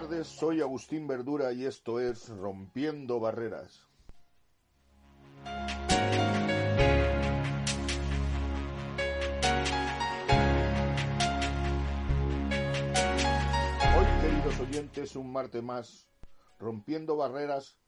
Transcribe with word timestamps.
tardes, 0.00 0.26
soy 0.26 0.60
Agustín 0.60 1.06
Verdura 1.06 1.52
y 1.52 1.66
esto 1.66 2.00
es 2.00 2.28
Rompiendo 2.28 3.20
Barreras. 3.20 3.86
Hoy, 13.96 14.06
queridos 14.20 14.58
oyentes, 14.58 15.14
un 15.14 15.32
martes 15.32 15.62
más, 15.62 16.08
Rompiendo 16.58 17.14
Barreras 17.14 17.78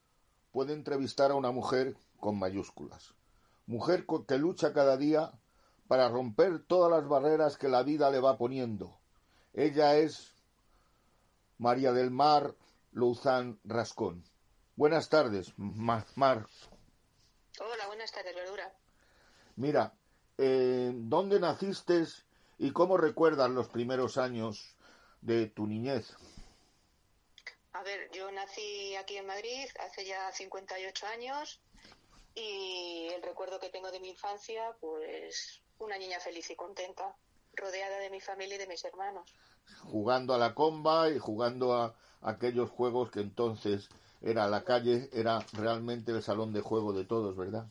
puede 0.52 0.74
entrevistar 0.74 1.32
a 1.32 1.34
una 1.34 1.50
mujer 1.50 1.96
con 2.20 2.38
mayúsculas. 2.38 3.16
Mujer 3.66 4.06
que 4.28 4.38
lucha 4.38 4.72
cada 4.72 4.96
día 4.96 5.32
para 5.88 6.08
romper 6.08 6.64
todas 6.68 6.88
las 6.88 7.08
barreras 7.08 7.58
que 7.58 7.68
la 7.68 7.82
vida 7.82 8.12
le 8.12 8.20
va 8.20 8.38
poniendo. 8.38 9.00
Ella 9.52 9.96
es 9.96 10.35
María 11.58 11.92
del 11.92 12.10
Mar 12.10 12.54
Luzán 12.92 13.58
Rascón. 13.64 14.24
Buenas 14.74 15.08
tardes, 15.08 15.54
Mar. 15.56 16.04
Hola, 17.58 17.86
buenas 17.86 18.12
tardes, 18.12 18.34
Verdura. 18.34 18.72
Mira, 19.56 19.94
eh, 20.36 20.92
¿dónde 20.94 21.40
naciste 21.40 22.04
y 22.58 22.72
cómo 22.72 22.98
recuerdas 22.98 23.48
los 23.50 23.68
primeros 23.68 24.18
años 24.18 24.76
de 25.22 25.46
tu 25.46 25.66
niñez? 25.66 26.14
A 27.72 27.82
ver, 27.82 28.10
yo 28.12 28.30
nací 28.32 28.94
aquí 28.96 29.16
en 29.16 29.26
Madrid 29.26 29.66
hace 29.80 30.04
ya 30.04 30.30
58 30.32 31.06
años 31.06 31.60
y 32.34 33.08
el 33.14 33.22
recuerdo 33.22 33.58
que 33.58 33.70
tengo 33.70 33.90
de 33.90 34.00
mi 34.00 34.10
infancia, 34.10 34.76
pues 34.80 35.62
una 35.78 35.96
niña 35.96 36.20
feliz 36.20 36.50
y 36.50 36.56
contenta, 36.56 37.16
rodeada 37.54 37.98
de 37.98 38.10
mi 38.10 38.20
familia 38.20 38.56
y 38.56 38.58
de 38.58 38.66
mis 38.66 38.84
hermanos 38.84 39.32
jugando 39.82 40.34
a 40.34 40.38
la 40.38 40.54
comba 40.54 41.10
y 41.10 41.18
jugando 41.18 41.74
a, 41.74 41.94
aquellos 42.22 42.70
juegos 42.70 43.10
que 43.10 43.20
entonces 43.20 43.88
era 44.20 44.48
la 44.48 44.64
calle, 44.64 45.08
era 45.12 45.40
realmente 45.52 46.12
el 46.12 46.22
salón 46.22 46.52
de 46.52 46.60
juego 46.60 46.92
de 46.92 47.04
todos, 47.04 47.36
¿verdad? 47.36 47.66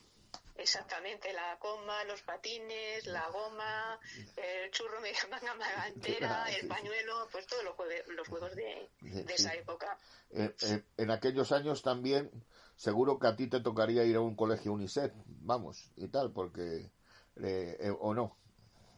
Exactamente, 0.57 1.33
la 1.33 1.57
comba, 1.59 2.03
los 2.05 2.21
patines, 2.21 3.05
la 3.07 3.27
goma, 3.29 3.99
el 4.37 4.71
churro 4.71 5.01
media 5.01 5.19
manga 5.29 5.87
entera, 5.87 6.45
el 6.59 6.67
pañuelo, 6.67 7.27
pues 7.31 7.45
todos 7.45 7.63
los, 7.63 8.27
juegos 8.27 8.55
de, 8.55 8.89
esa 9.33 9.53
época. 9.53 9.97
Eh, 10.31 10.55
eh, 10.61 10.83
en 10.97 11.11
aquellos 11.11 11.51
años 11.51 11.81
también, 11.81 12.31
seguro 12.77 13.19
que 13.19 13.27
a 13.27 13.35
ti 13.35 13.47
te 13.47 13.59
tocaría 13.59 14.05
ir 14.05 14.15
a 14.15 14.21
un 14.21 14.35
colegio 14.35 14.71
UNICEF, 14.71 15.11
vamos, 15.25 15.91
y 15.97 16.07
tal, 16.07 16.31
porque, 16.31 16.89
eh, 17.35 17.93
o 17.99 18.13
no. 18.13 18.37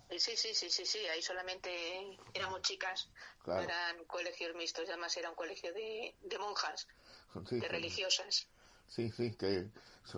Sí, 0.10 0.36
sí, 0.36 0.54
sí, 0.54 0.70
sí, 0.70 0.86
sí, 0.86 1.00
ahí 1.08 1.22
solamente 1.22 2.18
éramos 2.34 2.62
chicas, 2.62 3.10
eran 3.46 4.06
colegios 4.06 4.56
mixtos, 4.56 4.88
además 4.88 5.16
era 5.18 5.30
un 5.30 5.36
colegio 5.36 5.74
de, 5.74 6.16
monjas, 6.40 6.88
de 7.34 7.68
religiosas. 7.68 8.48
Sí, 8.88 9.12
sí, 9.12 9.36
que 9.36 9.68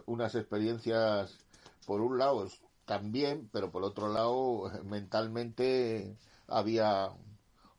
unas 0.06 0.36
experiencias, 0.36 1.38
por 1.86 2.02
un 2.02 2.20
lado, 2.20 2.48
también, 2.86 3.50
pero 3.52 3.72
por 3.72 3.84
otro 3.84 4.10
lado, 4.10 4.72
mentalmente 4.84 6.16
había 6.48 7.12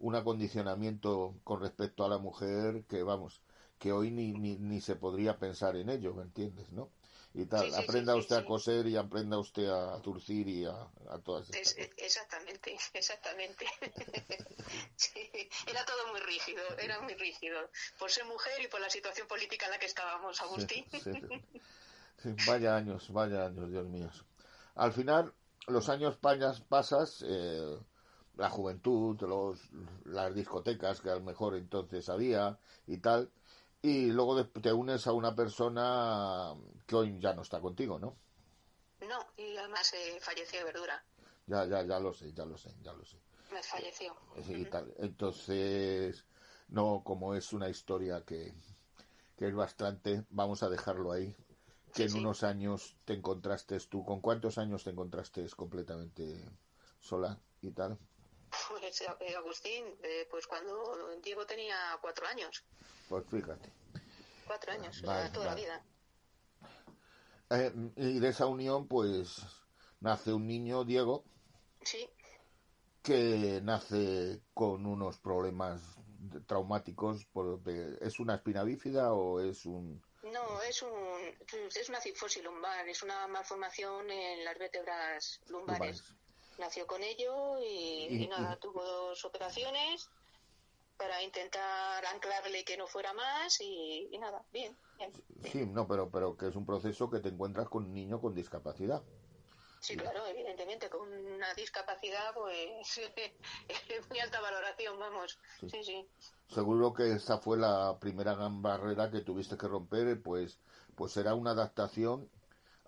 un 0.01 0.15
acondicionamiento 0.17 1.35
con 1.45 1.61
respecto 1.61 2.05
a 2.05 2.09
la 2.09 2.19
mujer 2.19 2.85
que, 2.89 3.03
vamos, 3.03 3.41
que 3.79 3.93
hoy 3.93 4.11
ni, 4.11 4.33
ni, 4.33 4.57
ni 4.57 4.81
se 4.81 4.97
podría 4.97 5.39
pensar 5.39 5.77
en 5.77 5.91
ello, 5.91 6.13
¿me 6.15 6.23
entiendes, 6.23 6.71
no? 6.73 6.91
Y 7.33 7.47
tal. 7.47 7.73
aprenda 7.75 8.17
usted 8.17 8.37
a 8.37 8.45
coser 8.45 8.87
y 8.87 8.97
aprenda 8.97 9.39
usted 9.39 9.69
a 9.69 10.01
turcir 10.03 10.49
y 10.49 10.65
a, 10.65 10.89
todas 11.25 11.49
estas 11.51 11.77
Exactamente, 11.97 12.77
exactamente. 12.95 13.67
era 15.67 15.85
todo 15.85 16.09
muy 16.11 16.21
rígido, 16.21 16.63
era 16.79 17.01
muy 17.01 17.15
rígido. 17.15 17.71
Por 17.99 18.11
ser 18.11 18.25
mujer 18.25 18.61
y 18.63 18.69
por 18.69 18.81
la 18.81 18.91
situación 18.91 19.29
política 19.29 19.67
en 19.67 19.73
la 19.73 19.79
que 19.79 19.87
estábamos, 19.87 20.41
Agustín. 20.41 20.85
vaya 22.47 22.77
años, 22.77 23.13
vaya 23.13 23.47
años, 23.47 23.71
Dios 23.71 23.87
mío. 23.87 24.11
Al 24.75 24.93
final, 24.93 25.33
los 25.69 25.89
años 25.89 26.17
pañas 26.17 26.61
pasas, 26.61 27.25
eh, 27.27 27.79
la 28.37 28.51
juventud, 28.51 29.21
los, 29.21 29.59
las 30.05 30.35
discotecas 30.35 31.01
que 31.01 31.11
a 31.11 31.15
lo 31.15 31.23
mejor 31.23 31.57
entonces 31.57 32.09
había 32.09 32.59
y 32.87 32.99
tal, 32.99 33.31
y 33.83 34.07
luego 34.11 34.47
te 34.47 34.73
unes 34.73 35.07
a 35.07 35.13
una 35.13 35.35
persona 35.35 36.55
que 36.87 36.97
hoy 36.97 37.19
ya 37.19 37.35
no 37.35 37.43
está 37.43 37.61
contigo, 37.61 37.99
¿no? 37.99 38.17
No, 39.01 39.19
y 39.37 39.57
además 39.57 39.93
eh, 39.95 40.19
falleció 40.21 40.65
Verdura. 40.65 41.03
Ya, 41.47 41.65
ya, 41.65 41.83
ya 41.83 41.99
lo 41.99 42.13
sé, 42.13 42.33
ya 42.33 42.45
lo 42.45 42.57
sé, 42.59 42.71
ya 42.83 42.93
lo 42.93 43.05
sé. 43.05 43.19
Me 43.51 43.63
falleció. 43.63 44.15
Sí, 44.47 44.67
tal. 44.67 44.95
Entonces, 44.99 46.25
no, 46.69 47.03
como 47.05 47.35
es 47.35 47.53
una 47.53 47.69
historia 47.69 48.25
que, 48.25 48.55
que 49.37 49.49
es 49.49 49.55
bastante, 49.55 50.25
vamos 50.31 50.63
a 50.63 50.69
dejarlo 50.69 51.13
ahí. 51.13 51.35
Que 51.95 52.05
en 52.05 52.15
unos 52.15 52.45
años 52.45 52.97
te 53.05 53.15
encontraste 53.15 53.81
tú. 53.81 54.05
¿Con 54.05 54.21
cuántos 54.21 54.59
años 54.59 54.85
te 54.85 54.91
encontraste 54.91 55.45
completamente 55.57 56.49
sola 57.01 57.41
y 57.63 57.73
tal? 57.73 57.99
Pues 58.69 59.01
eh, 59.03 59.37
Agustín, 59.37 59.85
eh, 60.03 60.27
pues 60.31 60.47
cuando 60.47 61.17
Diego 61.23 61.47
tenía 61.47 61.77
cuatro 62.01 62.27
años. 62.27 62.65
Pues 63.09 63.25
fíjate. 63.31 63.73
Cuatro 64.47 64.73
años, 64.73 65.01
toda 65.03 65.47
la 65.47 65.55
vida. 65.55 65.83
Eh, 67.51 67.73
y 67.97 68.19
de 68.19 68.29
esa 68.29 68.47
unión, 68.47 68.89
pues 68.89 69.43
nace 70.01 70.33
un 70.33 70.47
niño, 70.47 70.85
Diego. 70.85 71.25
Sí. 71.83 72.09
Que 73.03 73.61
nace 73.63 74.41
con 74.53 74.87
unos 74.87 75.19
problemas 75.19 75.81
traumáticos. 76.47 77.25
Por, 77.27 77.61
¿Es 78.01 78.19
una 78.19 78.37
espina 78.37 78.65
bífida 78.65 79.13
o 79.13 79.41
es 79.41 79.65
un.? 79.67 80.03
No, 80.23 80.63
es, 80.63 80.83
un, 80.83 80.91
es 81.75 81.89
una 81.89 82.01
cifosis 82.01 82.43
lumbar, 82.45 82.89
es 82.89 83.03
una 83.03 83.27
malformación 83.27 84.11
en 84.11 84.45
las 84.45 84.59
vértebras 84.59 85.41
lumbares 85.49 86.05
nació 86.61 86.87
con 86.87 87.03
ello 87.03 87.59
y, 87.61 88.29
nada, 88.29 88.57
tuvo 88.57 88.85
dos 88.85 89.25
operaciones 89.25 90.09
para 90.97 91.23
intentar 91.23 92.05
anclarle 92.07 92.65
que 92.65 92.77
no 92.77 92.87
fuera 92.87 93.13
más 93.15 93.61
y, 93.61 94.17
nada, 94.21 94.45
bien, 94.53 94.77
Sí, 95.45 95.65
no, 95.65 95.89
pero, 95.89 96.11
pero 96.11 96.37
que 96.37 96.49
es 96.49 96.57
un 96.57 96.67
proceso 96.67 97.11
que 97.11 97.21
te 97.21 97.31
encuentras 97.31 97.69
con 97.69 97.85
un 97.87 97.95
niño 97.95 98.21
con 98.21 98.35
discapacidad. 98.35 99.03
Sí, 99.81 99.97
claro, 99.97 100.27
evidentemente, 100.27 100.91
con 100.91 101.09
una 101.09 101.55
discapacidad, 101.55 102.35
pues 102.35 102.99
es 102.99 104.09
muy 104.11 104.21
alta 104.21 104.41
valoración, 104.43 104.99
vamos. 104.99 105.39
Sí. 105.59 105.83
sí, 105.83 106.09
Seguro 106.49 106.93
que 106.93 107.13
esa 107.13 107.39
fue 107.39 107.57
la 107.57 107.99
primera 107.99 108.35
gran 108.35 108.61
barrera 108.61 109.11
que 109.11 109.23
tuviste 109.23 109.57
que 109.57 109.69
romper, 109.69 110.23
pues, 110.23 110.59
pues 110.97 111.17
era 111.17 111.35
una 111.35 111.53
adaptación 111.53 112.29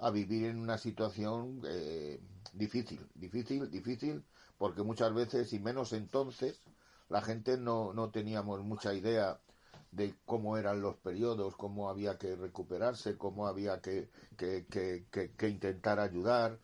a 0.03 0.11
vivir 0.11 0.47
en 0.47 0.59
una 0.59 0.79
situación 0.79 1.63
eh, 1.65 2.21
difícil, 2.53 3.01
difícil, 3.15 3.71
difícil, 3.71 4.25
porque 4.59 4.83
muchas 4.83 5.15
veces, 5.15 5.53
y 5.53 5.61
menos 5.61 5.93
entonces, 5.93 6.61
la 7.09 7.23
gente 7.23 7.57
no, 7.57 7.93
no 7.95 8.11
teníamos 8.11 8.63
mucha 8.63 8.95
idea 8.95 9.39
de 9.93 10.17
cómo 10.25 10.57
eran 10.57 10.81
los 10.81 10.97
periodos, 10.97 11.55
cómo 11.57 11.89
había 11.89 12.19
que 12.19 12.35
recuperarse, 12.35 13.17
cómo 13.17 13.47
había 13.47 13.81
que, 13.81 14.11
que, 14.37 14.67
que, 14.67 15.49
intentar 15.49 16.01
ayudar. 16.01 16.59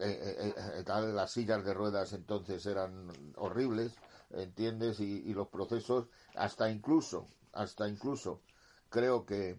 Eh, 0.00 0.36
eh, 0.48 0.54
eh, 0.56 1.12
las 1.12 1.30
sillas 1.30 1.64
de 1.64 1.74
ruedas 1.74 2.12
entonces 2.12 2.66
eran 2.66 3.08
horribles, 3.36 3.92
¿entiendes? 4.30 4.98
Y, 4.98 5.22
y, 5.26 5.32
los 5.34 5.48
procesos, 5.48 6.08
hasta 6.34 6.70
incluso, 6.70 7.28
hasta 7.52 7.86
incluso, 7.86 8.40
creo 8.88 9.26
que, 9.26 9.58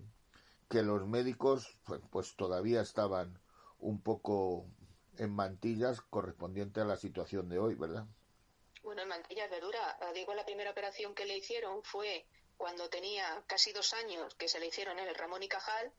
que 0.71 0.83
los 0.83 1.05
médicos 1.05 1.77
pues, 2.11 2.35
todavía 2.37 2.81
estaban 2.81 3.37
un 3.77 4.01
poco 4.01 4.65
en 5.17 5.29
mantillas 5.29 5.99
correspondiente 6.01 6.79
a 6.79 6.85
la 6.85 6.95
situación 6.95 7.49
de 7.49 7.59
hoy, 7.59 7.75
¿verdad? 7.75 8.05
Bueno, 8.81 9.01
en 9.01 9.09
mantillas 9.09 9.51
de 9.51 9.59
dura. 9.59 9.97
Digo, 10.13 10.33
la 10.33 10.45
primera 10.45 10.71
operación 10.71 11.13
que 11.13 11.25
le 11.25 11.37
hicieron 11.37 11.83
fue 11.83 12.25
cuando 12.55 12.89
tenía 12.89 13.43
casi 13.47 13.73
dos 13.73 13.93
años 13.93 14.33
que 14.35 14.47
se 14.47 14.59
le 14.59 14.67
hicieron 14.67 14.97
en 14.97 15.09
el 15.09 15.15
Ramón 15.15 15.43
y 15.43 15.49
Cajal 15.49 15.91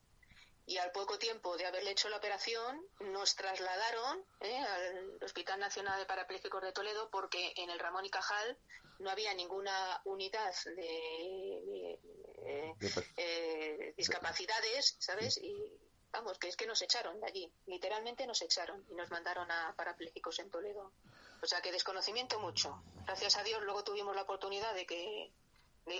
y 0.65 0.77
al 0.77 0.91
poco 0.91 1.19
tiempo 1.19 1.57
de 1.57 1.65
haberle 1.65 1.91
hecho 1.91 2.09
la 2.09 2.17
operación 2.17 2.81
nos 2.99 3.35
trasladaron 3.35 4.23
¿eh? 4.39 4.57
al 4.57 5.23
Hospital 5.23 5.59
Nacional 5.59 5.99
de 5.99 6.05
Parapléjicos 6.05 6.61
de 6.61 6.71
Toledo 6.71 7.09
porque 7.09 7.53
en 7.57 7.69
el 7.69 7.79
Ramón 7.79 8.05
y 8.05 8.09
Cajal 8.09 8.57
no 8.99 9.09
había 9.09 9.33
ninguna 9.33 10.01
unidad 10.05 10.53
de, 10.77 11.99
eh, 13.17 13.93
discapacidades, 13.97 14.95
¿sabes? 14.99 15.37
Y 15.37 15.53
vamos, 16.11 16.37
que 16.37 16.47
es 16.47 16.55
que 16.55 16.67
nos 16.67 16.81
echaron 16.81 17.19
de 17.19 17.27
allí, 17.27 17.51
literalmente 17.65 18.25
nos 18.25 18.41
echaron 18.41 18.85
y 18.89 18.95
nos 18.95 19.09
mandaron 19.09 19.51
a 19.51 19.73
parapléjicos 19.75 20.39
en 20.39 20.49
Toledo. 20.49 20.93
O 21.41 21.45
sea 21.45 21.61
que 21.61 21.73
desconocimiento 21.73 22.39
mucho. 22.39 22.81
Gracias 23.05 23.35
a 23.35 23.43
Dios 23.43 23.61
luego 23.63 23.83
tuvimos 23.83 24.15
la 24.15 24.21
oportunidad 24.21 24.73
de 24.73 24.85
que 24.85 25.31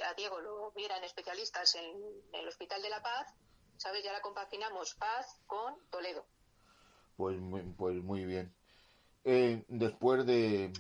a 0.06 0.13
Diego 0.13 0.39
lo 0.39 0.71
vieran 0.71 1.04
especialistas 1.04 1.75
en, 1.75 2.24
el 2.31 2.48
Hospital 2.48 2.81
de 2.81 2.89
la 2.89 3.01
Paz, 3.01 3.27
¿sabes? 3.83 4.01
Ya 4.01 4.13
la 4.13 4.21
compaginamos 4.21 4.95
Paz 4.95 5.41
con 5.45 5.75
Toledo. 5.89 6.25
Pues, 7.18 7.38
pues 7.77 8.01
muy 8.01 8.24
bien. 8.24 8.56
Eh, 9.25 9.65
después 9.68 10.25
de, 10.25 10.71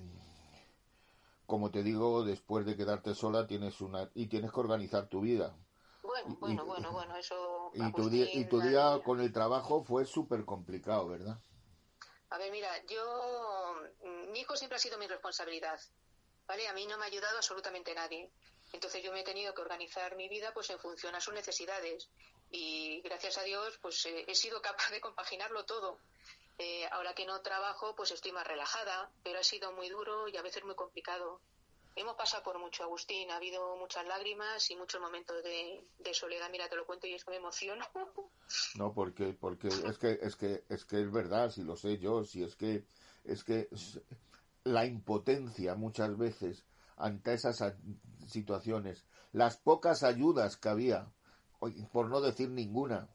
como 1.45 1.69
te 1.69 1.83
digo, 1.83 2.23
después 2.23 2.65
de 2.65 2.77
quedarte 2.77 3.13
sola 3.13 3.45
tienes 3.45 3.81
una 3.81 4.09
y 4.13 4.27
tienes 4.27 4.53
que 4.53 4.59
organizar 4.61 5.09
tu 5.09 5.19
vida. 5.19 5.53
Bueno, 6.01 6.37
bueno, 6.39 6.65
bueno, 6.65 6.91
bueno, 6.93 7.17
eso. 7.17 7.71
Y 7.73 7.91
tu, 7.91 8.09
día, 8.09 8.25
y 8.33 8.45
tu 8.45 8.61
día 8.61 9.01
con 9.03 9.19
el 9.19 9.33
trabajo 9.33 9.83
fue 9.83 10.05
súper 10.05 10.45
complicado, 10.45 11.09
¿verdad? 11.09 11.37
A 12.29 12.37
ver, 12.37 12.51
mira, 12.51 12.69
yo, 12.85 13.75
mi 14.31 14.39
hijo 14.39 14.55
siempre 14.55 14.77
ha 14.77 14.79
sido 14.79 14.97
mi 14.97 15.07
responsabilidad, 15.07 15.79
¿vale? 16.47 16.67
A 16.69 16.73
mí 16.73 16.85
no 16.87 16.97
me 16.97 17.03
ha 17.03 17.07
ayudado 17.07 17.35
absolutamente 17.35 17.93
nadie. 17.93 18.31
Entonces 18.71 19.03
yo 19.03 19.11
me 19.11 19.21
he 19.21 19.23
tenido 19.23 19.53
que 19.53 19.61
organizar 19.61 20.15
mi 20.15 20.29
vida 20.29 20.53
pues 20.53 20.69
en 20.69 20.79
función 20.79 21.13
a 21.15 21.21
sus 21.21 21.33
necesidades 21.33 22.09
y 22.53 23.01
gracias 23.01 23.39
a 23.39 23.43
Dios 23.43 23.79
pues 23.81 24.05
eh, 24.05 24.25
he 24.27 24.35
sido 24.35 24.61
capaz 24.61 24.91
de 24.91 25.01
compaginarlo 25.01 25.65
todo. 25.65 25.97
Eh, 26.59 26.85
ahora 26.91 27.15
que 27.15 27.25
no 27.25 27.41
trabajo 27.41 27.95
pues 27.95 28.11
estoy 28.11 28.31
más 28.31 28.47
relajada, 28.47 29.11
pero 29.23 29.39
ha 29.39 29.43
sido 29.43 29.73
muy 29.73 29.89
duro 29.89 30.27
y 30.27 30.37
a 30.37 30.43
veces 30.43 30.63
muy 30.63 30.75
complicado. 30.75 31.41
Hemos 31.95 32.15
pasado 32.15 32.43
por 32.43 32.57
mucho, 32.59 32.83
Agustín, 32.83 33.29
ha 33.31 33.35
habido 33.35 33.75
muchas 33.77 34.05
lágrimas 34.05 34.69
y 34.71 34.75
muchos 34.75 34.99
momentos 35.01 35.43
de, 35.43 35.83
soledad. 36.13 36.49
Mira, 36.51 36.67
te 36.69 36.75
lo 36.75 36.85
cuento 36.85 37.05
y 37.05 37.13
es 37.13 37.23
que 37.23 37.31
me 37.31 37.37
emociono. 37.37 37.85
No, 38.75 38.93
porque 38.93 39.33
porque 39.33 39.67
es 39.67 39.97
que 39.97 40.19
es 40.21 40.35
que 40.35 40.63
es 40.69 40.85
que 40.85 41.01
es 41.01 41.11
verdad, 41.11 41.49
si 41.49 41.63
lo 41.63 41.75
sé 41.75 41.97
yo, 41.97 42.23
si 42.23 42.43
es 42.43 42.55
que 42.55 42.83
es 43.23 43.43
que 43.43 43.67
la 44.63 44.85
impotencia 44.85 45.73
muchas 45.73 46.15
veces 46.17 46.63
ante 46.97 47.33
esas 47.33 47.63
situaciones, 48.27 49.05
las 49.31 49.57
pocas 49.57 50.03
ayudas 50.03 50.57
que 50.57 50.69
había, 50.69 51.11
por 51.91 52.09
no 52.09 52.21
decir 52.21 52.49
ninguna, 52.49 53.07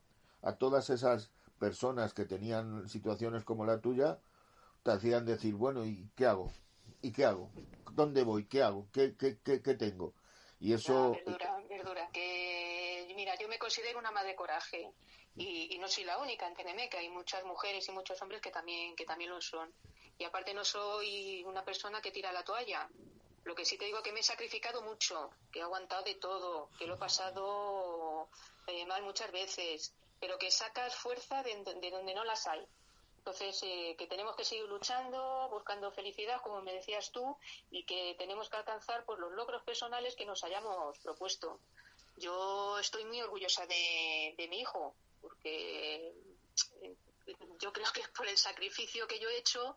a 0.42 0.56
todas 0.56 0.90
esas 0.90 1.30
personas 1.58 2.14
que 2.14 2.24
tenían 2.24 2.88
situaciones 2.88 3.44
como 3.44 3.66
la 3.66 3.80
tuya, 3.80 4.18
te 4.82 4.92
hacían 4.92 5.26
decir, 5.26 5.54
bueno, 5.54 5.84
¿y 5.84 6.08
qué 6.16 6.26
hago? 6.26 6.52
¿Y 7.02 7.12
qué 7.12 7.24
hago? 7.24 7.50
¿Dónde 7.92 8.22
voy? 8.22 8.46
¿Qué 8.46 8.62
hago? 8.62 8.88
¿Qué, 8.92 9.16
qué, 9.16 9.38
qué, 9.42 9.74
tengo? 9.74 10.14
Y 10.60 10.72
eso... 10.72 11.12
verdura, 11.12 11.62
verdura, 11.68 12.08
que 12.12 13.12
mira, 13.14 13.34
yo 13.36 13.48
me 13.48 13.58
considero 13.58 13.98
una 13.98 14.10
madre 14.10 14.34
coraje 14.34 14.92
y, 15.36 15.74
y, 15.74 15.78
no 15.78 15.88
soy 15.88 16.04
la 16.04 16.18
única, 16.18 16.46
entiéndeme, 16.46 16.88
que 16.88 16.98
hay 16.98 17.08
muchas 17.08 17.44
mujeres 17.44 17.88
y 17.88 17.92
muchos 17.92 18.20
hombres 18.22 18.40
que 18.40 18.50
también, 18.50 18.96
que 18.96 19.04
también 19.04 19.30
lo 19.30 19.40
son. 19.40 19.72
Y 20.18 20.24
aparte 20.24 20.52
no 20.52 20.64
soy 20.64 21.44
una 21.44 21.64
persona 21.64 22.00
que 22.00 22.10
tira 22.10 22.32
la 22.32 22.42
toalla. 22.42 22.88
Lo 23.44 23.54
que 23.54 23.64
sí 23.64 23.78
te 23.78 23.84
digo 23.84 24.02
que 24.02 24.12
me 24.12 24.20
he 24.20 24.22
sacrificado 24.22 24.82
mucho, 24.82 25.30
que 25.52 25.60
he 25.60 25.62
aguantado 25.62 26.02
de 26.02 26.16
todo, 26.16 26.70
que 26.78 26.86
lo 26.86 26.94
he 26.94 26.98
pasado 26.98 27.87
eh, 28.68 28.86
mal 28.86 29.02
muchas 29.02 29.32
veces, 29.32 29.94
pero 30.20 30.38
que 30.38 30.50
sacas 30.50 30.94
fuerza 30.94 31.42
de, 31.42 31.54
donde 31.90 32.14
no 32.14 32.24
las 32.24 32.46
hay. 32.46 32.64
Entonces, 33.18 33.60
eh, 33.62 33.94
que 33.98 34.06
tenemos 34.06 34.36
que 34.36 34.44
seguir 34.44 34.64
luchando, 34.64 35.48
buscando 35.50 35.90
felicidad, 35.92 36.40
como 36.42 36.62
me 36.62 36.72
decías 36.72 37.10
tú, 37.10 37.36
y 37.70 37.84
que 37.84 38.14
tenemos 38.18 38.48
que 38.48 38.56
alcanzar 38.56 39.04
pues, 39.04 39.18
los 39.18 39.32
logros 39.32 39.62
personales 39.64 40.14
que 40.16 40.24
nos 40.24 40.44
hayamos 40.44 40.98
propuesto. 41.00 41.60
Yo 42.16 42.78
estoy 42.78 43.04
muy 43.04 43.20
orgullosa 43.20 43.66
de, 43.66 44.34
de 44.36 44.48
mi 44.48 44.60
hijo, 44.60 44.94
porque 45.20 46.14
eh, 46.82 46.96
yo 47.60 47.72
creo 47.72 47.86
que 47.92 48.02
por 48.16 48.26
el 48.26 48.36
sacrificio 48.36 49.06
que 49.06 49.18
yo 49.18 49.28
he 49.28 49.38
hecho, 49.38 49.76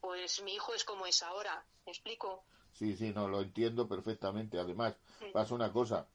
pues 0.00 0.42
mi 0.42 0.54
hijo 0.54 0.74
es 0.74 0.84
como 0.84 1.06
es 1.06 1.22
ahora. 1.22 1.64
¿Me 1.86 1.92
explico? 1.92 2.44
Sí, 2.72 2.96
sí, 2.96 3.12
no, 3.12 3.28
lo 3.28 3.42
entiendo 3.42 3.88
perfectamente. 3.88 4.58
Además, 4.58 4.94
pasa 5.32 5.54
una 5.54 5.72
cosa. 5.72 6.06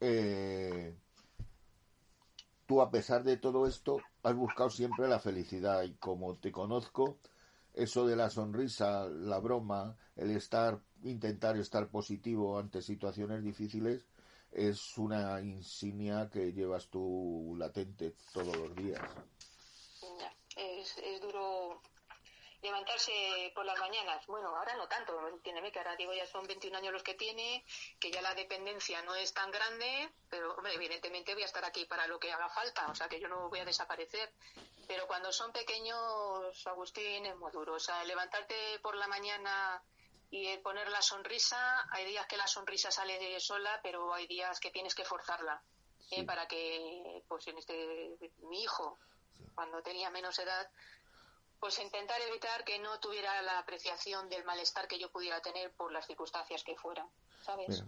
Eh, 0.00 0.94
tú, 2.66 2.80
a 2.80 2.90
pesar 2.90 3.24
de 3.24 3.36
todo 3.36 3.66
esto, 3.66 4.00
has 4.22 4.34
buscado 4.34 4.70
siempre 4.70 5.08
la 5.08 5.18
felicidad 5.18 5.82
y 5.82 5.94
como 5.94 6.36
te 6.36 6.52
conozco, 6.52 7.18
eso 7.74 8.06
de 8.06 8.16
la 8.16 8.30
sonrisa, 8.30 9.08
la 9.08 9.38
broma, 9.38 9.96
el 10.16 10.30
estar, 10.30 10.80
intentar 11.02 11.56
estar 11.56 11.88
positivo 11.88 12.58
ante 12.58 12.82
situaciones 12.82 13.42
difíciles, 13.42 14.06
es 14.52 14.96
una 14.98 15.40
insignia 15.40 16.28
que 16.30 16.52
llevas 16.52 16.88
tú 16.88 17.54
latente 17.58 18.14
todos 18.32 18.56
los 18.56 18.74
días. 18.74 19.02
Es, 20.56 20.96
es 20.98 21.20
duro 21.20 21.80
levantarse 22.62 23.52
por 23.54 23.64
las 23.64 23.78
mañanas. 23.78 24.26
Bueno, 24.26 24.48
ahora 24.56 24.74
no 24.74 24.88
tanto, 24.88 25.28
entiéndeme 25.28 25.70
que 25.70 25.78
ahora 25.78 25.96
digo 25.96 26.12
ya 26.12 26.26
son 26.26 26.46
21 26.46 26.76
años 26.78 26.92
los 26.92 27.02
que 27.02 27.14
tiene, 27.14 27.64
que 28.00 28.10
ya 28.10 28.22
la 28.22 28.34
dependencia 28.34 29.02
no 29.02 29.14
es 29.14 29.32
tan 29.32 29.50
grande, 29.50 30.10
pero 30.28 30.54
hombre, 30.54 30.74
evidentemente 30.74 31.34
voy 31.34 31.42
a 31.42 31.46
estar 31.46 31.64
aquí 31.64 31.84
para 31.84 32.06
lo 32.06 32.18
que 32.18 32.32
haga 32.32 32.48
falta, 32.48 32.86
o 32.88 32.94
sea 32.94 33.08
que 33.08 33.20
yo 33.20 33.28
no 33.28 33.48
voy 33.48 33.60
a 33.60 33.64
desaparecer. 33.64 34.32
Pero 34.86 35.06
cuando 35.06 35.32
son 35.32 35.52
pequeños, 35.52 36.66
Agustín, 36.66 37.26
es 37.26 37.36
muy 37.36 37.52
duro. 37.52 37.74
O 37.74 37.80
sea, 37.80 38.02
levantarte 38.04 38.78
por 38.80 38.96
la 38.96 39.06
mañana 39.06 39.82
y 40.30 40.56
poner 40.58 40.88
la 40.88 41.02
sonrisa, 41.02 41.86
hay 41.90 42.06
días 42.06 42.26
que 42.26 42.38
la 42.38 42.46
sonrisa 42.46 42.90
sale 42.90 43.18
de 43.18 43.38
sola, 43.38 43.80
pero 43.82 44.14
hay 44.14 44.26
días 44.26 44.58
que 44.60 44.70
tienes 44.70 44.94
que 44.94 45.04
forzarla. 45.04 45.62
¿eh? 46.10 46.24
para 46.24 46.46
que, 46.46 47.22
pues 47.28 47.46
en 47.48 47.58
este, 47.58 48.16
mi 48.42 48.62
hijo, 48.62 48.98
cuando 49.54 49.82
tenía 49.82 50.10
menos 50.10 50.38
edad, 50.38 50.68
pues 51.60 51.78
intentar 51.80 52.20
evitar 52.22 52.64
que 52.64 52.78
no 52.78 53.00
tuviera 53.00 53.42
la 53.42 53.58
apreciación 53.58 54.28
del 54.28 54.44
malestar 54.44 54.86
que 54.86 54.98
yo 54.98 55.10
pudiera 55.10 55.40
tener 55.40 55.72
por 55.72 55.92
las 55.92 56.06
circunstancias 56.06 56.62
que 56.62 56.76
fueran, 56.76 57.08
¿sabes? 57.42 57.84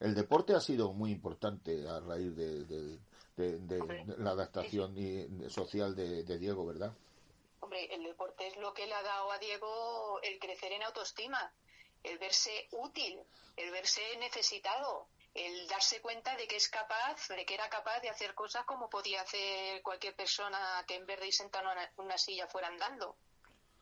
el 0.00 0.14
deporte 0.14 0.54
ha 0.54 0.60
sido 0.60 0.92
muy 0.92 1.10
importante 1.10 1.86
a 1.88 2.00
raíz 2.00 2.34
de, 2.36 2.98
la 4.18 4.30
adaptación 4.30 4.96
social 5.50 5.94
de, 5.94 6.38
Diego, 6.38 6.66
¿verdad? 6.66 6.92
Hombre, 7.60 7.92
el 7.94 8.02
deporte 8.04 8.46
es 8.46 8.56
lo 8.56 8.72
que 8.72 8.86
le 8.86 8.94
ha 8.94 9.02
dado 9.02 9.30
a 9.30 9.38
Diego 9.38 10.20
el 10.22 10.38
crecer 10.38 10.72
en 10.72 10.82
autoestima, 10.82 11.52
el 12.02 12.18
verse 12.18 12.68
útil, 12.72 13.20
el 13.56 13.70
verse 13.70 14.00
necesitado, 14.18 15.08
el 15.38 15.68
darse 15.68 16.00
cuenta 16.00 16.36
de 16.36 16.48
que 16.48 16.56
es 16.56 16.68
capaz, 16.68 17.28
de 17.28 17.44
que 17.46 17.54
era 17.54 17.68
capaz 17.68 18.00
de 18.00 18.10
hacer 18.10 18.34
cosas 18.34 18.64
como 18.64 18.90
podía 18.90 19.22
hacer 19.22 19.82
cualquier 19.82 20.14
persona 20.16 20.84
que 20.86 20.96
en 20.96 21.06
vez 21.06 21.20
de 21.20 21.28
ir 21.28 21.32
sentado 21.32 21.70
en 21.70 22.04
una 22.04 22.18
silla 22.18 22.48
fuera 22.48 22.68
andando. 22.68 23.16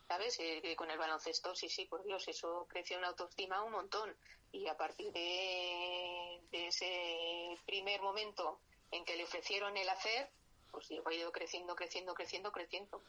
¿Sabes? 0.06 0.36
Eh, 0.38 0.76
con 0.76 0.90
el 0.90 0.98
baloncesto, 0.98 1.54
sí, 1.54 1.68
sí, 1.68 1.86
por 1.86 2.04
Dios, 2.04 2.28
eso 2.28 2.66
creció 2.68 2.98
en 2.98 3.04
autoestima 3.04 3.62
un 3.64 3.72
montón. 3.72 4.14
Y 4.52 4.68
a 4.68 4.76
partir 4.76 5.12
de, 5.12 6.40
ese 6.52 7.58
primer 7.66 8.00
momento 8.02 8.60
en 8.92 9.04
que 9.04 9.16
le 9.16 9.24
ofrecieron 9.24 9.76
el 9.76 9.88
hacer, 9.88 10.30
pues 10.70 10.88
ha 10.90 11.14
ido 11.14 11.32
creciendo, 11.32 11.74
creciendo, 11.74 12.14
creciendo, 12.14 12.52
creciendo. 12.52 13.02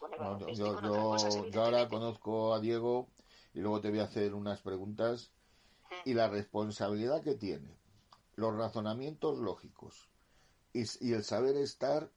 yo, 1.51 1.63
ahora 1.63 1.87
conozco 1.87 2.53
a 2.53 2.59
Diego 2.59 3.09
y 3.53 3.59
luego 3.59 3.79
te 3.79 3.89
voy 3.89 3.99
a 3.99 4.05
hacer 4.05 4.33
unas 4.33 4.61
preguntas 4.61 5.31
y 6.03 6.13
la 6.13 6.29
responsabilidad 6.29 7.23
que 7.23 7.35
tiene 7.35 7.77
los 8.38 8.56
razonamientos 8.56 9.39
lógicos 9.39 10.08
y, 10.74 11.13
el 11.13 11.24
saber 11.24 11.58
estar 11.58 12.10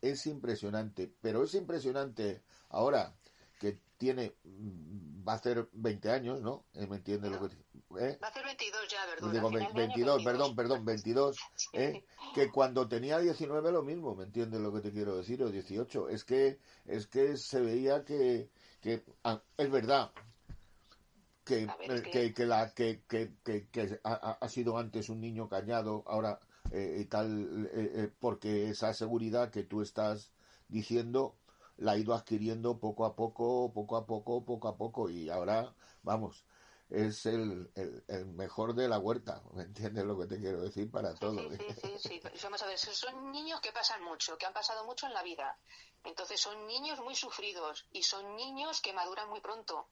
es 0.00 0.26
impresionante, 0.26 1.12
pero 1.20 1.44
es 1.44 1.54
impresionante 1.54 2.42
ahora 2.70 3.14
que 3.60 3.78
tiene, 3.98 4.34
va 4.46 5.34
a 5.34 5.36
hacer 5.36 5.68
20 5.72 6.10
años, 6.10 6.40
¿no? 6.40 6.64
Eh, 6.74 6.86
¿Me 6.86 6.96
entiendes 6.96 7.30
lo 7.30 7.40
que 7.40 7.54
eh? 7.98 8.18
Va 8.22 8.28
a 8.28 8.30
hacer 8.30 8.44
22 8.44 8.88
ya, 8.88 9.06
¿verdad? 9.06 9.32
Digo, 9.32 9.50
22, 9.74 10.24
perdón, 10.24 10.56
perdón, 10.56 10.84
22, 10.84 11.36
¿eh? 11.74 12.04
que 12.34 12.50
cuando 12.50 12.88
tenía 12.88 13.18
19 13.18 13.72
lo 13.72 13.82
mismo, 13.82 14.14
¿me 14.14 14.24
entiendes 14.24 14.60
lo 14.60 14.72
que 14.72 14.80
te 14.80 14.92
quiero 14.92 15.16
decir? 15.16 15.42
O 15.42 15.50
18, 15.50 16.08
es 16.08 16.24
que, 16.24 16.58
es 16.86 17.06
que 17.06 17.36
se 17.36 17.60
veía 17.60 18.04
que, 18.04 18.50
que 18.80 19.04
ah, 19.24 19.42
es 19.56 19.70
verdad, 19.70 20.10
que, 21.46 21.68
que, 22.12 22.34
que, 22.34 22.44
la, 22.44 22.74
que, 22.74 23.04
que, 23.06 23.32
que 23.44 24.00
ha, 24.02 24.38
ha, 24.40 24.48
sido 24.48 24.76
antes 24.76 25.08
un 25.08 25.20
niño 25.20 25.48
cañado, 25.48 26.02
ahora 26.06 26.40
eh, 26.72 27.06
tal, 27.08 27.70
eh, 27.72 27.92
eh, 27.94 28.12
porque 28.18 28.68
esa 28.68 28.92
seguridad 28.92 29.50
que 29.50 29.62
tú 29.62 29.80
estás 29.80 30.32
diciendo 30.68 31.36
la 31.76 31.92
ha 31.92 31.98
ido 31.98 32.14
adquiriendo 32.14 32.80
poco 32.80 33.04
a 33.06 33.14
poco, 33.14 33.72
poco 33.72 33.96
a 33.96 34.06
poco, 34.06 34.44
poco 34.44 34.68
a 34.68 34.76
poco, 34.76 35.08
y 35.08 35.30
ahora, 35.30 35.72
vamos, 36.02 36.44
es 36.90 37.26
el, 37.26 37.70
el, 38.08 38.26
mejor 38.26 38.74
de 38.74 38.88
la 38.88 38.98
huerta, 38.98 39.40
¿me 39.54 39.62
entiendes 39.62 40.04
lo 40.04 40.18
que 40.18 40.26
te 40.26 40.40
quiero 40.40 40.62
decir 40.62 40.90
para 40.90 41.14
todo? 41.14 41.38
Sí, 41.38 41.58
sí, 41.80 41.98
sí, 41.98 42.20
sí. 42.20 42.20
Vamos 42.42 42.62
a 42.62 42.66
ver, 42.66 42.78
son 42.78 43.30
niños 43.30 43.60
que 43.60 43.70
pasan 43.70 44.02
mucho, 44.02 44.36
que 44.36 44.46
han 44.46 44.52
pasado 44.52 44.84
mucho 44.84 45.06
en 45.06 45.14
la 45.14 45.22
vida. 45.22 45.56
Entonces 46.02 46.40
son 46.40 46.66
niños 46.66 46.98
muy 47.00 47.14
sufridos 47.14 47.86
y 47.92 48.02
son 48.02 48.34
niños 48.34 48.80
que 48.80 48.92
maduran 48.92 49.28
muy 49.28 49.40
pronto. 49.40 49.88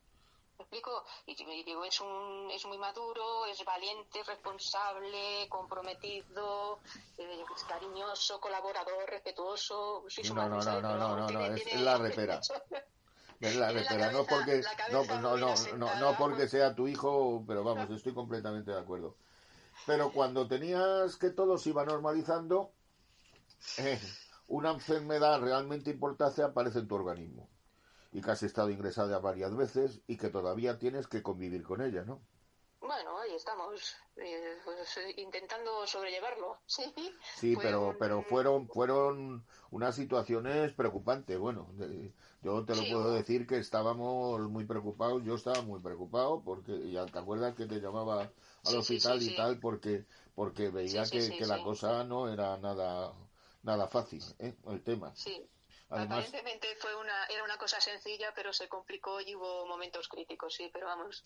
¿Me 0.59 0.63
explico? 0.63 1.05
Y, 1.27 1.65
digo, 1.65 1.85
es, 1.85 2.01
un, 2.01 2.49
es 2.51 2.65
muy 2.67 2.79
maduro, 2.79 3.45
es 3.47 3.65
valiente, 3.65 4.23
responsable, 4.23 5.49
comprometido, 5.49 6.79
eh, 7.19 7.45
cariñoso, 7.69 8.41
colaborador, 8.41 9.09
respetuoso. 9.09 10.05
no, 10.33 10.49
no, 10.49 10.63
no, 10.63 10.81
no, 10.81 11.17
no, 11.17 11.29
no, 11.29 11.47
es, 11.47 11.81
la 11.81 11.99
repera. 11.99 12.41
¿verdad? 13.41 14.13
no 14.13 14.25
porque 14.25 14.63
no, 14.93 15.05
no, 15.05 15.37
no, 15.37 15.55
no, 15.77 15.95
no 15.97 16.17
porque 16.17 16.49
sea 16.49 16.75
tu 16.75 16.87
hijo, 16.87 17.45
pero 17.47 17.65
vamos, 17.65 17.91
estoy 17.91 18.15
completamente 18.15 18.71
de 18.71 18.79
acuerdo. 18.79 19.17
Pero 19.87 20.13
cuando 20.13 20.47
tenías 20.47 21.17
que 21.17 21.31
todo 21.31 21.59
se 21.59 21.71
iba 21.71 21.85
normalizando, 21.85 22.73
eh, 23.79 24.01
una 24.47 24.71
enfermedad 24.71 25.41
realmente 25.41 25.91
importante 25.91 26.43
aparece 26.43 26.79
en 26.79 26.89
tu 26.89 26.95
organismo 26.95 27.49
y 28.15 28.23
que 28.23 28.31
has 28.31 28.45
estado 28.45 28.71
ingresada 28.71 29.19
varias 29.19 29.55
veces 29.57 30.01
y 30.07 30.17
que 30.17 30.31
todavía 30.31 30.79
tienes 30.79 31.09
que 31.09 31.21
convivir 31.21 31.65
con 31.65 31.83
ella, 31.83 32.05
¿no? 32.05 32.23
Bueno, 32.81 33.19
ahí 33.19 33.35
estamos, 33.35 33.97
eh, 34.17 34.57
pues, 34.65 34.97
eh, 34.99 35.15
intentando 35.17 35.85
sobrellevarlo. 35.87 36.59
Sí, 36.67 36.95
sí 37.37 37.57
pero, 37.61 37.97
pero 37.99 38.23
fueron, 38.23 38.69
fueron 38.69 39.45
unas 39.73 39.97
situaciones 39.97 40.73
preocupantes. 40.75 41.37
Bueno, 41.39 41.67
yo 42.43 42.65
te 42.65 42.77
lo 42.77 42.83
puedo 42.83 43.13
decir 43.15 43.49
que 43.49 43.59
estábamos 43.59 44.41
muy 44.49 44.65
preocupados. 44.65 45.25
Yo 45.25 45.35
estaba 45.35 45.63
muy 45.63 45.81
preocupado 45.81 46.41
porque, 46.45 46.93
ya 46.93 47.07
te 47.07 47.19
acuerdas 47.19 47.57
que 47.57 47.67
te 47.67 47.81
llamaba 47.81 48.31
al 48.65 48.77
hospital 48.77 49.21
y 49.23 49.35
tal, 49.35 49.59
porque, 49.59 50.05
porque 50.37 50.71
veía 50.71 51.05
que, 51.05 51.37
que 51.37 51.47
la 51.47 51.65
cosa 51.65 52.05
no 52.05 52.33
era 52.33 52.59
nada, 52.59 53.13
nada 53.65 53.89
fácil, 53.89 54.23
¿eh? 54.39 54.55
el 54.67 54.83
tema. 54.85 55.13
Sí. 55.17 55.49
Aparentemente 55.89 56.69
fue 56.81 56.95
una, 56.97 57.27
era 57.27 57.45
una 57.45 57.57
cosa 57.57 57.81
sencilla, 57.81 58.33
pero 58.35 58.53
se 58.53 58.69
complicó 58.69 59.21
y 59.21 59.35
hubo 59.35 59.67
momentos 59.67 60.09
críticos, 60.09 60.55
sí, 60.55 60.71
pero 60.73 60.87
vamos, 60.87 61.25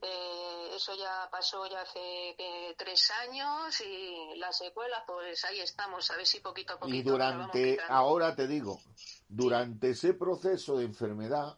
eh, 0.00 0.70
eso 0.74 0.96
ya 0.96 1.28
pasó 1.30 1.64
ya 1.66 1.82
hace 1.82 2.30
eh, 2.30 2.74
tres 2.76 3.10
años 3.28 3.80
y 3.80 4.36
las 4.36 4.58
secuelas, 4.58 5.04
pues 5.06 5.44
ahí 5.44 5.60
estamos, 5.60 6.10
a 6.10 6.16
ver 6.16 6.26
si 6.26 6.40
poquito 6.40 6.74
a 6.74 6.78
poquito. 6.80 6.96
Y 6.96 7.02
durante, 7.02 7.78
ahora 7.88 8.34
te 8.34 8.48
digo, 8.48 8.80
durante 9.28 9.90
ese 9.90 10.14
proceso 10.14 10.78
de 10.78 10.86
enfermedad, 10.86 11.56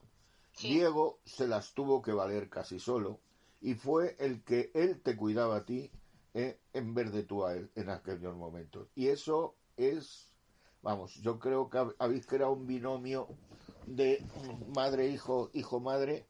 Diego 0.61 1.21
se 1.25 1.49
las 1.49 1.73
tuvo 1.73 2.03
que 2.03 2.13
valer 2.13 2.49
casi 2.51 2.79
solo 2.79 3.21
y 3.61 3.75
fue 3.75 4.15
el 4.19 4.45
que 4.45 4.71
él 4.75 5.01
te 5.01 5.17
cuidaba 5.17 5.57
a 5.57 5.65
ti 5.65 5.91
eh, 6.35 6.61
en 6.75 6.95
vez 6.95 7.13
de 7.13 7.23
tú 7.23 7.47
a 7.47 7.55
él 7.55 7.71
en 7.75 7.89
aquellos 7.89 8.37
momentos. 8.37 8.89
Y 8.95 9.09
eso 9.09 9.57
es, 9.77 10.29
vamos, 10.85 11.15
yo 11.23 11.39
creo 11.39 11.71
que 11.71 11.83
habéis 11.99 12.27
creado 12.27 12.53
un 12.53 12.67
binomio 12.67 13.27
de 13.87 14.23
madre-hijo, 14.69 15.51
hijo-madre 15.55 16.27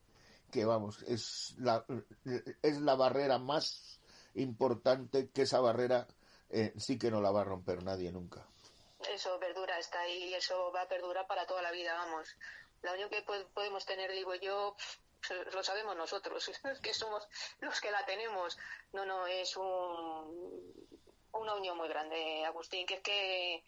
que 0.53 0.65
vamos, 0.65 1.03
es 1.03 1.57
la, 1.59 1.85
es 2.63 2.81
la 2.81 2.95
barrera 2.95 3.39
más 3.39 4.01
importante 4.37 5.29
que 5.31 5.43
esa 5.43 5.61
barrera 5.61 6.07
eh, 6.51 6.73
sí 6.79 6.97
que 6.99 7.11
no 7.11 7.21
la 7.21 7.33
va 7.33 7.41
a 7.41 7.45
romper 7.45 7.83
nadie 7.83 8.13
nunca. 8.13 8.47
Eso, 9.13 9.37
verdura, 9.41 9.77
está 9.79 10.01
ahí 10.01 10.33
eso 10.35 10.71
va 10.71 10.83
a 10.83 10.89
perdurar 10.89 11.27
para 11.27 11.47
toda 11.47 11.61
la 11.61 11.73
vida, 11.73 11.93
vamos. 11.95 12.37
Lo 12.83 12.93
único 12.93 13.11
que 13.11 13.23
podemos 13.53 13.85
tener, 13.85 14.13
digo 14.13 14.37
yo, 14.37 14.77
lo 15.53 15.65
sabemos 15.65 15.97
nosotros, 15.97 16.49
que 16.83 16.95
somos 16.95 17.27
los 17.59 17.81
que 17.81 17.91
la 17.91 18.05
tenemos. 18.07 18.57
No, 18.93 19.05
no, 19.05 19.27
es 19.27 19.57
un, 19.57 20.73
una 21.33 21.55
unión 21.55 21.77
muy 21.77 21.89
grande, 21.89 22.45
Agustín, 22.45 22.87
que 22.87 22.95
es 22.95 23.01
que 23.01 23.65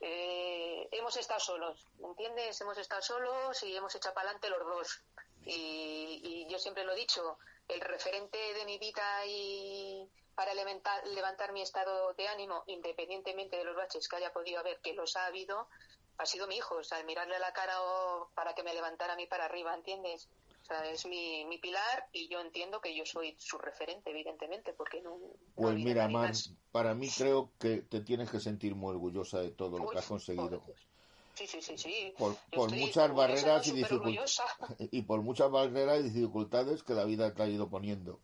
eh, 0.00 0.88
hemos 0.92 1.16
estado 1.16 1.40
solos, 1.40 1.86
¿me 1.98 2.08
entiendes? 2.08 2.60
Hemos 2.60 2.78
estado 2.78 3.02
solos 3.02 3.62
y 3.62 3.76
hemos 3.76 3.94
echado 3.94 4.14
para 4.14 4.30
adelante 4.30 4.50
los 4.50 4.64
dos. 4.64 5.00
Y, 5.44 6.46
yo 6.48 6.58
siempre 6.58 6.84
lo 6.84 6.92
he 6.92 6.96
dicho, 6.96 7.38
el 7.68 7.80
referente 7.80 8.38
de 8.54 8.64
mi 8.64 8.78
vida 8.78 9.26
y 9.26 10.08
para 10.34 10.54
levantar, 10.54 11.06
levantar 11.08 11.52
mi 11.52 11.62
estado 11.62 12.12
de 12.14 12.28
ánimo, 12.28 12.64
independientemente 12.66 13.56
de 13.56 13.64
los 13.64 13.76
baches 13.76 14.08
que 14.08 14.16
haya 14.16 14.32
podido 14.32 14.60
haber, 14.60 14.78
que 14.80 14.94
los 14.94 15.16
ha 15.16 15.26
habido, 15.26 15.68
ha 16.16 16.26
sido 16.26 16.46
mi 16.46 16.56
hijo. 16.56 16.76
O 16.76 16.84
sea, 16.84 17.02
mirarle 17.04 17.36
a 17.36 17.40
la 17.40 17.52
cara 17.52 17.82
o 17.82 18.30
para 18.34 18.54
que 18.54 18.62
me 18.62 18.74
levantara 18.74 19.14
a 19.14 19.16
mí 19.16 19.26
para 19.26 19.46
arriba, 19.46 19.74
¿entiendes? 19.74 20.28
Sea, 20.68 20.90
es 20.90 21.06
mi, 21.06 21.46
mi 21.46 21.56
pilar 21.56 22.08
y 22.12 22.28
yo 22.28 22.40
entiendo 22.40 22.80
que 22.82 22.94
yo 22.94 23.06
soy 23.06 23.34
su 23.38 23.56
referente, 23.56 24.10
evidentemente, 24.10 24.74
porque 24.74 25.00
no. 25.00 25.18
Pues 25.54 25.76
mira, 25.76 26.08
Mar, 26.08 26.32
para 26.70 26.94
mí 26.94 27.08
creo 27.08 27.52
que 27.58 27.78
te 27.78 28.02
tienes 28.02 28.30
que 28.30 28.38
sentir 28.38 28.74
muy 28.74 28.90
orgullosa 28.90 29.40
de 29.40 29.50
todo 29.50 29.78
lo 29.78 29.88
que 29.88 29.98
has 29.98 30.06
conseguido. 30.06 30.62
Sí, 31.34 31.46
sí, 31.46 31.62
sí, 31.62 31.78
sí. 31.78 32.14
Por, 32.18 32.70
muchas 32.72 33.14
barreras 33.14 33.66
y 33.68 33.72
dificultades. 33.72 34.42
Y 34.90 35.02
por 35.02 35.22
muchas 35.22 35.50
barreras 35.50 36.00
y 36.00 36.10
dificultades 36.10 36.82
que 36.82 36.92
la 36.92 37.04
vida 37.04 37.32
te 37.32 37.42
ha 37.42 37.48
ido 37.48 37.70
poniendo. 37.70 38.20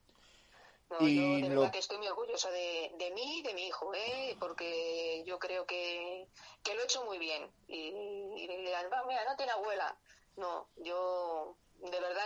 y 1.00 1.16
yo 1.16 1.48
de 1.48 1.48
verdad 1.48 1.72
que 1.72 1.78
estoy 1.78 1.96
muy 1.96 2.08
orgullosa 2.08 2.50
de, 2.50 2.92
de 2.98 3.10
mí 3.12 3.38
y 3.38 3.42
de 3.42 3.54
mi 3.54 3.68
hijo, 3.68 3.94
¿eh? 3.94 4.36
porque 4.38 5.22
yo 5.26 5.38
creo 5.38 5.64
que, 5.64 6.28
que 6.62 6.74
lo 6.74 6.82
he 6.82 6.84
hecho 6.84 7.04
muy 7.06 7.18
bien. 7.18 7.48
Y, 7.68 7.88
y 8.36 8.46
dirán, 8.48 8.86
mira, 9.08 9.24
no 9.24 9.36
tiene 9.36 9.52
abuela. 9.52 9.96
No, 10.36 10.68
yo 10.76 11.56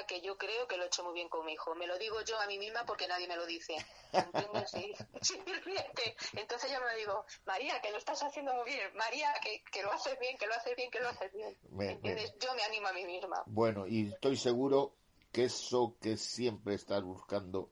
que 0.09 0.21
yo 0.23 0.37
creo 0.37 0.67
que 0.67 0.77
lo 0.77 0.85
he 0.85 0.87
hecho 0.87 1.05
muy 1.05 1.15
bien 1.15 1.29
con 1.29 1.47
mi 1.47 1.53
hijo. 1.53 1.75
Me 1.77 1.87
lo 1.87 1.97
digo 1.99 2.17
yo 2.23 2.41
a 2.41 2.47
mí 2.47 2.59
misma 2.59 2.85
porque 2.85 3.07
nadie 3.07 3.29
me 3.29 3.37
lo 3.37 3.47
dice. 3.47 3.77
¿Entiendes? 4.13 4.71
Sí, 4.71 4.93
Entonces 6.33 6.73
yo 6.73 6.81
me 6.81 6.97
digo, 6.97 7.25
María, 7.47 7.81
que 7.81 7.93
lo 7.93 7.99
estás 7.99 8.21
haciendo 8.23 8.53
muy 8.55 8.65
bien. 8.65 8.89
María, 8.97 9.29
que, 9.43 9.63
que 9.71 9.83
lo 9.83 9.93
haces 9.93 10.19
bien, 10.19 10.37
que 10.39 10.47
lo 10.47 10.55
haces 10.55 10.75
bien, 10.75 10.91
que 10.91 11.01
lo 11.01 11.09
haces 11.09 11.33
bien. 11.33 11.57
¿Entiendes? 11.79 12.35
Yo 12.41 12.55
me 12.55 12.63
animo 12.63 12.89
a 12.89 12.93
mí 12.93 13.05
misma. 13.05 13.45
Bueno, 13.47 13.87
y 13.87 14.09
estoy 14.09 14.37
seguro 14.37 14.95
que 15.31 15.45
eso 15.45 15.97
que 16.01 16.17
siempre 16.17 16.75
estás 16.75 17.03
buscando 17.03 17.71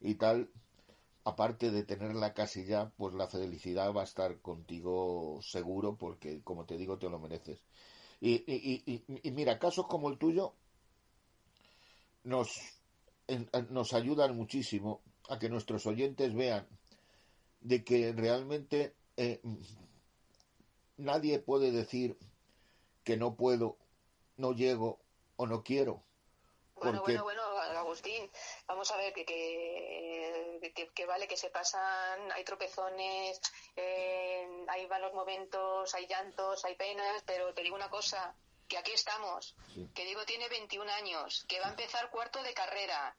y 0.00 0.16
tal, 0.16 0.50
aparte 1.24 1.70
de 1.70 1.84
tenerla 1.84 2.34
casi 2.34 2.66
ya, 2.66 2.90
pues 2.96 3.14
la 3.14 3.28
felicidad 3.28 3.94
va 3.94 4.00
a 4.00 4.04
estar 4.04 4.40
contigo 4.40 5.40
seguro 5.40 5.96
porque, 5.96 6.42
como 6.42 6.66
te 6.66 6.76
digo, 6.76 6.98
te 6.98 7.08
lo 7.08 7.20
mereces. 7.20 7.62
Y, 8.20 8.34
y, 8.50 8.82
y, 8.86 9.04
y 9.22 9.30
mira, 9.30 9.58
casos 9.58 9.86
como 9.86 10.08
el 10.08 10.18
tuyo 10.18 10.54
nos, 12.26 12.60
nos 13.70 13.92
ayudan 13.94 14.36
muchísimo 14.36 15.00
a 15.28 15.38
que 15.38 15.48
nuestros 15.48 15.86
oyentes 15.86 16.34
vean 16.34 16.66
de 17.60 17.84
que 17.84 18.12
realmente 18.12 18.94
eh, 19.16 19.40
nadie 20.96 21.38
puede 21.38 21.70
decir 21.70 22.18
que 23.04 23.16
no 23.16 23.36
puedo, 23.36 23.76
no 24.36 24.52
llego 24.52 24.98
o 25.36 25.46
no 25.46 25.62
quiero. 25.62 26.02
Bueno, 26.74 27.00
bueno, 27.02 27.22
bueno, 27.22 27.42
Agustín, 27.78 28.30
vamos 28.66 28.90
a 28.90 28.96
ver 28.96 29.14
que, 29.14 29.24
que, 29.24 31.06
vale 31.06 31.26
que 31.26 31.36
se 31.36 31.48
pasan, 31.48 32.30
hay 32.32 32.44
tropezones, 32.44 33.40
eh, 33.76 34.46
hay 34.68 34.86
malos 34.88 35.14
momentos, 35.14 35.94
hay 35.94 36.06
llantos, 36.06 36.64
hay 36.64 36.74
penas, 36.74 37.22
pero 37.24 37.54
te 37.54 37.62
digo 37.62 37.76
una 37.76 37.88
cosa, 37.88 38.34
que 38.68 38.78
aquí 38.78 38.92
estamos, 38.92 39.54
que 39.94 40.04
digo 40.04 40.24
tiene 40.24 40.48
21 40.48 40.90
años, 40.92 41.44
que 41.48 41.60
va 41.60 41.66
a 41.66 41.70
empezar 41.70 42.10
cuarto 42.10 42.42
de 42.42 42.54
carrera, 42.54 43.16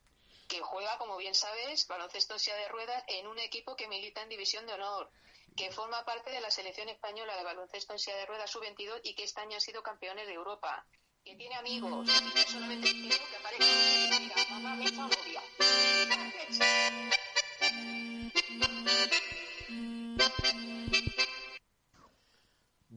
que 0.48 0.62
juega, 0.62 0.98
como 0.98 1.18
bien 1.18 1.36
sabes, 1.36 1.88
baloncesto 1.88 2.34
en 2.34 2.40
silla 2.40 2.56
de 2.58 2.68
ruedas 2.68 3.04
en 3.08 3.28
un 3.28 3.40
equipo 3.40 3.76
que 3.76 3.88
milita 3.88 4.22
en 4.22 4.30
División 4.30 4.66
de 4.66 4.74
Honor, 4.74 5.10
que 5.56 5.72
forma 5.72 6.06
parte 6.06 6.32
de 6.32 6.42
la 6.42 6.52
selección 6.52 6.90
española 6.90 7.36
de 7.36 7.44
baloncesto 7.44 7.94
en 7.94 8.00
silla 8.00 8.18
de 8.18 8.26
ruedas 8.26 8.52
sub-22 8.52 9.02
y 9.04 9.16
que 9.16 9.24
este 9.24 9.42
año 9.42 9.56
han 9.56 9.62
sido 9.62 9.84
campeones 9.84 10.28
de 10.28 10.34
Europa, 10.34 10.86
que 11.24 11.36
tiene 11.36 11.56
amigos, 11.56 12.08
y 12.08 12.22
no 12.24 12.44
solamente 12.48 12.92
quiero 12.92 13.26
que 13.30 13.36
aparezca, 13.36 14.54
mamá 14.54 14.76
me 14.76 14.92
novia. 14.92 15.44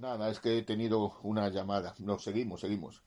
Nada, 0.01 0.31
es 0.31 0.41
que 0.41 0.59
he 0.59 0.63
tenido 0.63 1.19
una 1.23 1.51
llamada. 1.51 1.95
No, 1.99 2.19
seguimos, 2.19 2.63
seguimos. 2.63 3.03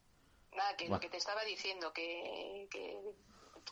Nada, 0.52 0.78
que 0.78 0.88
lo 0.88 1.00
que 1.00 1.10
te 1.10 1.18
estaba 1.18 1.44
diciendo, 1.44 1.92
que, 1.92 2.70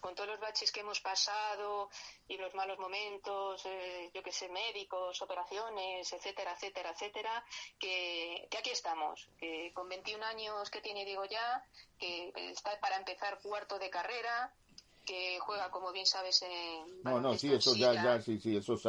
con 0.02 0.16
todos 0.16 0.28
los 0.28 0.40
baches 0.40 0.72
que 0.72 0.80
hemos 0.80 1.00
pasado 1.02 1.90
y 2.28 2.38
los 2.38 2.56
malos 2.56 2.80
momentos, 2.80 3.64
eh, 3.68 4.10
yo 4.12 4.24
que 4.24 4.32
sé, 4.32 4.50
médicos, 4.50 5.22
operaciones, 5.22 6.12
etcétera, 6.12 6.54
etcétera, 6.54 6.90
etcétera, 6.90 7.46
que, 7.78 8.48
que, 8.50 8.58
aquí 8.58 8.72
estamos, 8.72 9.30
que 9.38 9.72
con 9.76 9.88
21 9.88 10.26
años 10.26 10.72
que 10.72 10.82
tiene 10.82 11.06
Diego 11.06 11.26
ya, 11.26 11.64
que 12.00 12.34
está 12.36 12.80
para 12.80 12.98
empezar 12.98 13.40
cuarto 13.44 13.78
de 13.78 13.92
carrera, 13.92 14.52
que 15.12 15.40
juega, 15.42 15.70
como 15.70 15.92
bien 15.92 16.06
sabes, 16.06 16.42
en... 16.42 17.04
No, 17.04 17.20
no, 17.20 17.38
sí, 17.38 17.52
eso 17.52 17.76
ya, 17.76 17.94
ya, 17.94 18.22
sí, 18.22 18.40
sí, 18.40 18.56
eso 18.56 18.80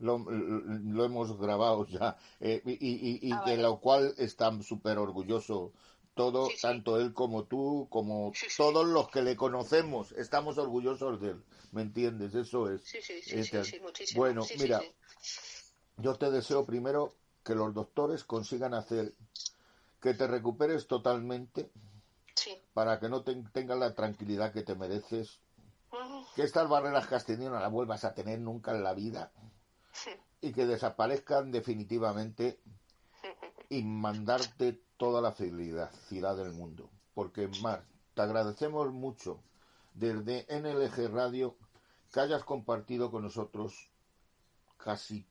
lo, 0.00 0.18
lo, 0.18 1.04
hemos 1.04 1.38
grabado 1.38 1.86
ya, 1.86 2.16
eh, 2.40 2.60
y, 2.64 3.28
y, 3.28 3.32
ah, 3.32 3.44
de 3.46 3.58
lo 3.58 3.78
cual 3.78 4.12
están 4.18 4.64
súper 4.64 4.98
orgulloso 4.98 5.72
todo, 6.14 6.48
tanto 6.60 6.98
él 6.98 7.14
como 7.14 7.44
tú, 7.44 7.86
como 7.90 8.32
todos 8.56 8.88
los 8.88 9.08
que 9.08 9.22
le 9.22 9.36
conocemos, 9.36 10.10
estamos 10.12 10.58
orgullosos 10.58 11.20
de 11.20 11.30
él, 11.30 11.44
¿me 11.70 11.82
entiendes? 11.82 12.34
Eso 12.34 12.68
es. 12.68 12.82
Sí, 12.82 12.98
sí, 13.00 13.22
sí, 13.22 13.44
sí, 13.44 13.78
muchísimo. 13.80 14.18
Bueno, 14.18 14.44
mira, 14.58 14.82
yo 15.98 16.16
te 16.16 16.32
deseo 16.32 16.66
primero 16.66 17.14
que 17.44 17.54
los 17.54 17.72
doctores 17.72 18.24
consigan 18.24 18.74
hacer 18.74 19.14
que 20.00 20.14
te 20.14 20.26
recuperes 20.26 20.88
totalmente 20.88 21.70
para 22.72 22.98
que 22.98 23.08
no 23.08 23.22
tengas 23.22 23.78
la 23.78 23.94
tranquilidad 23.94 24.52
que 24.52 24.62
te 24.62 24.74
mereces 24.74 25.38
que 26.34 26.42
estas 26.42 26.68
barreras 26.68 27.06
que 27.06 27.14
has 27.14 27.24
tenido 27.24 27.50
no 27.50 27.60
las 27.60 27.72
vuelvas 27.72 28.04
a 28.04 28.14
tener 28.14 28.38
nunca 28.40 28.72
en 28.72 28.82
la 28.82 28.94
vida 28.94 29.32
y 30.40 30.52
que 30.52 30.66
desaparezcan 30.66 31.50
definitivamente 31.50 32.60
y 33.68 33.82
mandarte 33.82 34.80
toda 34.96 35.20
la 35.20 35.32
felicidad 35.32 36.36
del 36.36 36.52
mundo. 36.52 36.90
Porque, 37.14 37.48
Mar, 37.62 37.84
te 38.14 38.22
agradecemos 38.22 38.92
mucho 38.92 39.42
desde 39.94 40.46
NLG 40.48 41.12
Radio 41.12 41.56
que 42.12 42.20
hayas 42.20 42.44
compartido 42.44 43.10
con 43.10 43.22
nosotros 43.22 43.90
casi 44.76 45.26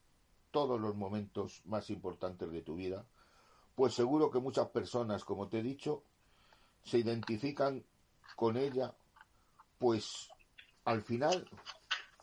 todos 0.52 0.80
los 0.80 0.96
momentos 0.96 1.62
más 1.66 1.90
importantes 1.90 2.52
de 2.52 2.62
tu 2.62 2.76
vida, 2.76 3.06
pues 3.76 3.94
seguro 3.94 4.32
que 4.32 4.40
muchas 4.40 4.68
personas, 4.70 5.24
como 5.24 5.48
te 5.48 5.60
he 5.60 5.64
dicho, 5.64 6.04
se 6.84 7.00
identifican 7.00 7.86
con 8.36 8.58
ella, 8.58 8.96
pues 9.78 10.30
al 10.88 11.02
final 11.04 11.46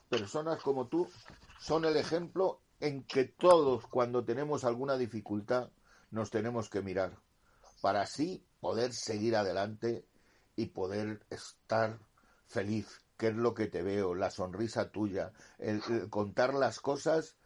personas 0.09 0.63
como 0.63 0.89
tú 0.89 1.07
son 1.61 1.85
el 1.85 1.99
ejemplo 1.99 2.63
en 2.81 3.05
que 3.05 3.25
todos 3.25 3.87
cuando 3.89 4.25
tenemos 4.25 4.65
alguna 4.65 4.97
dificultad 4.97 5.69
nos 6.11 6.31
tenemos 6.31 6.71
que 6.71 6.81
mirar 6.81 7.13
para 7.83 8.01
así 8.01 8.43
poder 8.61 8.95
seguir 8.95 9.37
adelante 9.37 10.07
y 10.57 10.67
poder 10.67 11.27
estar 11.29 11.99
feliz, 12.47 13.03
que 13.19 13.29
es 13.29 13.35
lo 13.35 13.53
que 13.53 13.67
te 13.67 13.83
veo, 13.83 14.15
la 14.15 14.31
sonrisa 14.31 14.91
tuya, 14.91 15.33
el, 15.59 16.09
contar 16.09 16.55
las 16.55 16.81
cosas 16.81 17.37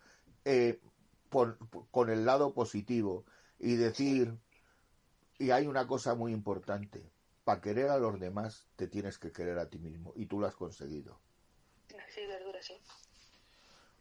eh, 0.45 0.81
con 1.91 2.11
el 2.11 2.27
lado 2.27 2.55
positivo 2.55 3.25
y 3.59 3.75
decir, 3.75 4.39
y 5.37 5.51
hay 5.51 5.67
una 5.67 5.89
cosa 5.89 6.15
muy 6.15 6.33
importante, 6.33 7.11
para 7.49 7.63
querer 7.63 7.89
a 7.89 7.97
los 7.97 8.21
demás 8.21 8.67
te 8.77 8.89
tienes 8.89 9.19
que 9.19 9.33
querer 9.33 9.59
a 9.59 9.71
ti 9.71 9.79
mismo 9.79 10.13
y 10.15 10.27
tú 10.27 10.39
lo 10.39 10.47
has 10.47 10.55
conseguido. 10.55 11.19
Sí, 12.15 12.27
verdura, 12.27 12.61
sí. 12.61 12.79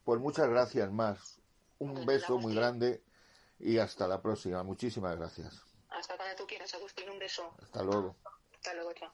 Pues 0.04 0.20
muchas 0.20 0.50
gracias 0.50 0.92
más. 0.92 1.40
Un 1.80 2.06
beso 2.06 2.38
muy 2.40 2.54
grande 2.54 3.02
y 3.58 3.78
hasta 3.78 4.06
la 4.06 4.22
próxima. 4.22 4.64
Muchísimas 4.64 5.16
gracias. 5.16 5.64
Hasta 5.92 6.18
cuando 6.18 6.36
tú 6.36 6.46
quieras, 6.46 6.74
Agustín. 6.74 7.10
Un 7.10 7.20
beso. 7.20 7.56
Hasta 7.62 7.84
luego. 7.84 8.18
Hasta 8.54 8.74
luego, 8.74 8.92
chao. 8.92 9.14